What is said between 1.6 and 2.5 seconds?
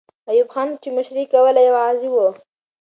یو غازی وو.